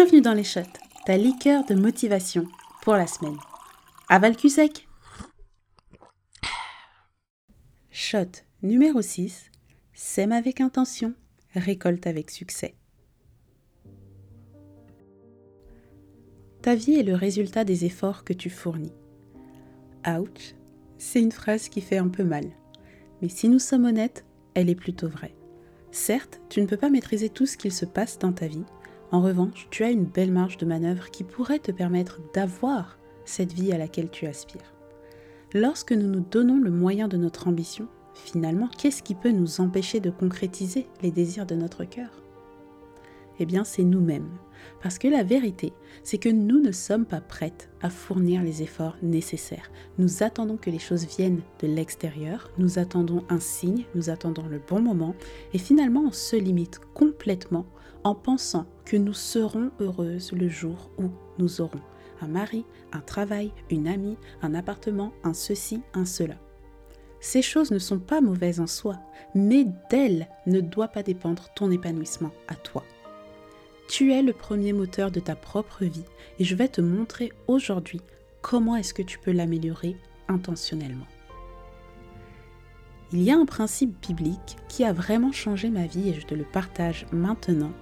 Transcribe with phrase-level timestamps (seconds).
[0.00, 0.60] Bienvenue dans les shots,
[1.06, 2.46] ta liqueur de motivation
[2.82, 3.36] pour la semaine.
[4.08, 4.86] Aval sec.
[7.90, 9.50] Shot numéro 6.
[9.94, 11.14] Sème avec intention,
[11.52, 12.76] récolte avec succès.
[16.62, 18.94] Ta vie est le résultat des efforts que tu fournis.
[20.06, 20.54] Ouch,
[20.96, 22.44] c'est une phrase qui fait un peu mal.
[23.20, 24.24] Mais si nous sommes honnêtes,
[24.54, 25.34] elle est plutôt vraie.
[25.90, 28.64] Certes, tu ne peux pas maîtriser tout ce qu'il se passe dans ta vie.
[29.10, 33.52] En revanche, tu as une belle marge de manœuvre qui pourrait te permettre d'avoir cette
[33.52, 34.74] vie à laquelle tu aspires.
[35.54, 40.00] Lorsque nous nous donnons le moyen de notre ambition, finalement, qu'est-ce qui peut nous empêcher
[40.00, 42.10] de concrétiser les désirs de notre cœur?
[43.38, 44.28] Eh bien, c'est nous-mêmes.
[44.82, 48.96] Parce que la vérité, c'est que nous ne sommes pas prêtes à fournir les efforts
[49.02, 49.70] nécessaires.
[49.98, 54.60] Nous attendons que les choses viennent de l'extérieur, nous attendons un signe, nous attendons le
[54.60, 55.14] bon moment,
[55.52, 57.66] et finalement on se limite complètement
[58.04, 61.80] en pensant que nous serons heureuses le jour où nous aurons
[62.20, 66.34] un mari, un travail, une amie, un appartement, un ceci, un cela.
[67.20, 68.96] Ces choses ne sont pas mauvaises en soi,
[69.34, 72.84] mais d'elles ne doit pas dépendre ton épanouissement à toi.
[73.88, 76.04] Tu es le premier moteur de ta propre vie
[76.38, 78.02] et je vais te montrer aujourd'hui
[78.42, 79.96] comment est-ce que tu peux l'améliorer
[80.28, 81.06] intentionnellement.
[83.12, 86.34] Il y a un principe biblique qui a vraiment changé ma vie et je te
[86.34, 87.72] le partage maintenant.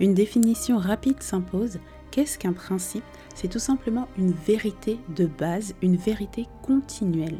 [0.00, 1.80] Une définition rapide s'impose.
[2.10, 3.04] Qu'est-ce qu'un principe?
[3.34, 7.36] C'est tout simplement une vérité de base, une vérité continuelle.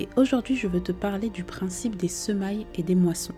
[0.00, 3.34] Et aujourd'hui, je veux te parler du principe des semailles et des moissons.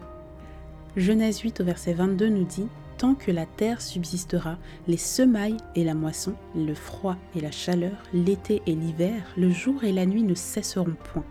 [0.96, 2.68] Genèse 8 au verset 22 nous dit
[2.98, 4.56] Tant que la terre subsistera,
[4.88, 9.84] les semailles et la moisson, le froid et la chaleur, l'été et l'hiver, le jour
[9.84, 11.24] et la nuit ne cesseront point.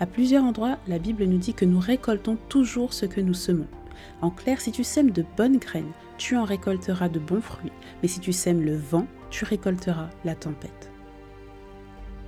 [0.00, 3.68] À plusieurs endroits, la Bible nous dit que nous récoltons toujours ce que nous semons.
[4.20, 8.08] En clair, si tu sèmes de bonnes graines, tu en récolteras de bons fruits, mais
[8.08, 10.90] si tu sèmes le vent, tu récolteras la tempête.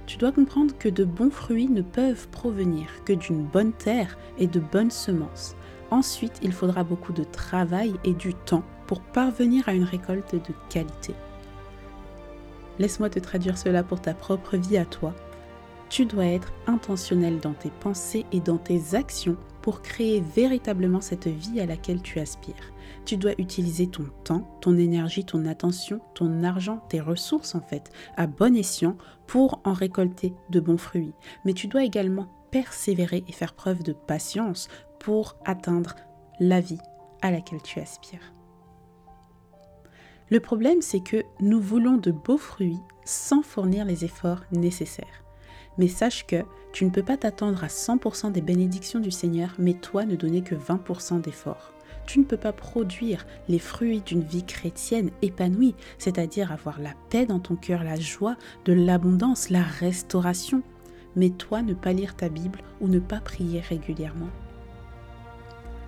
[0.06, 4.48] Tu dois comprendre que de bons fruits ne peuvent provenir que d'une bonne terre et
[4.48, 5.54] de bonnes semences.
[5.90, 10.54] Ensuite, il faudra beaucoup de travail et du temps pour parvenir à une récolte de
[10.68, 11.14] qualité.
[12.78, 15.14] Laisse-moi te traduire cela pour ta propre vie à toi.
[15.88, 21.26] Tu dois être intentionnel dans tes pensées et dans tes actions pour créer véritablement cette
[21.26, 22.72] vie à laquelle tu aspires.
[23.04, 27.90] Tu dois utiliser ton temps, ton énergie, ton attention, ton argent, tes ressources en fait,
[28.16, 28.96] à bon escient
[29.26, 31.12] pour en récolter de bons fruits.
[31.44, 34.68] Mais tu dois également persévérer et faire preuve de patience
[35.00, 35.96] pour atteindre
[36.38, 36.78] la vie
[37.22, 38.32] à laquelle tu aspires.
[40.30, 45.24] Le problème, c'est que nous voulons de beaux fruits sans fournir les efforts nécessaires.
[45.76, 49.74] Mais sache que tu ne peux pas t'attendre à 100% des bénédictions du Seigneur, mais
[49.74, 51.72] toi ne donner que 20% d'efforts.
[52.06, 57.26] Tu ne peux pas produire les fruits d'une vie chrétienne épanouie, c'est-à-dire avoir la paix
[57.26, 60.62] dans ton cœur, la joie, de l'abondance, la restauration,
[61.16, 64.30] mais toi ne pas lire ta Bible ou ne pas prier régulièrement.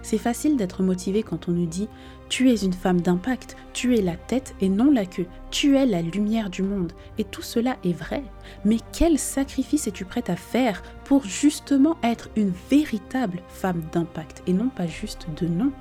[0.02, 1.88] C'est facile d'être motivé quand on nous dit
[2.28, 5.86] Tu es une femme d'impact, tu es la tête et non la queue, tu es
[5.86, 6.92] la lumière du monde.
[7.18, 8.22] Et tout cela est vrai.
[8.64, 14.52] Mais quel sacrifice es-tu prête à faire pour justement être une véritable femme d'impact et
[14.52, 15.72] non pas juste de nom?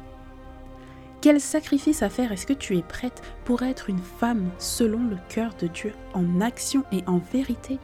[1.22, 5.18] Quel sacrifice à faire est-ce que tu es prête pour être une femme selon le
[5.30, 7.78] cœur de Dieu, en action et en vérité?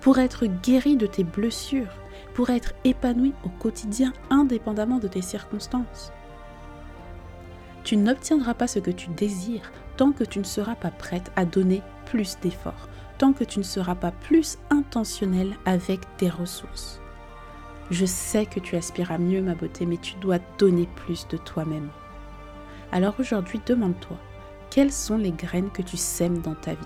[0.00, 1.92] Pour être guérie de tes blessures,
[2.34, 6.12] pour être épanoui au quotidien indépendamment de tes circonstances.
[7.84, 11.44] Tu n'obtiendras pas ce que tu désires tant que tu ne seras pas prête à
[11.44, 17.00] donner plus d'efforts, tant que tu ne seras pas plus intentionnel avec tes ressources.
[17.90, 21.36] Je sais que tu aspires à mieux, ma beauté, mais tu dois donner plus de
[21.36, 21.90] toi-même.
[22.92, 24.16] Alors aujourd'hui, demande-toi,
[24.70, 26.78] quelles sont les graines que tu sèmes dans ta vie?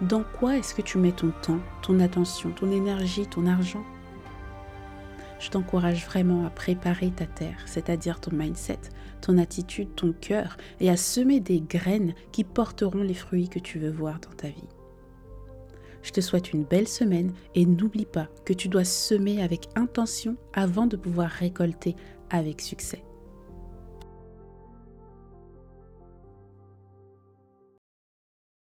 [0.00, 3.84] Dans quoi est-ce que tu mets ton temps, ton attention, ton énergie, ton argent?
[5.38, 8.78] Je t'encourage vraiment à préparer ta terre, c'est-à-dire ton mindset,
[9.20, 13.78] ton attitude, ton cœur, et à semer des graines qui porteront les fruits que tu
[13.78, 14.68] veux voir dans ta vie.
[16.02, 20.36] Je te souhaite une belle semaine et n'oublie pas que tu dois semer avec intention
[20.52, 21.96] avant de pouvoir récolter
[22.30, 23.02] avec succès.